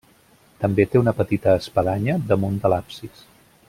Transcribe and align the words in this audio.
També 0.63 0.85
té 0.93 1.01
una 1.03 1.13
petita 1.19 1.55
espadanya 1.61 2.19
damunt 2.35 2.61
de 2.65 2.73
l'absis. 2.77 3.27